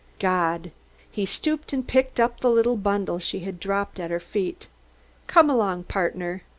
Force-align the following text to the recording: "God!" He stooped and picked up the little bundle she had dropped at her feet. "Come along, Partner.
"God!" 0.17 0.71
He 1.11 1.27
stooped 1.27 1.73
and 1.73 1.87
picked 1.87 2.19
up 2.19 2.39
the 2.39 2.49
little 2.49 2.75
bundle 2.75 3.19
she 3.19 3.41
had 3.41 3.59
dropped 3.59 3.99
at 3.99 4.09
her 4.09 4.19
feet. 4.19 4.65
"Come 5.27 5.47
along, 5.47 5.83
Partner. 5.83 6.41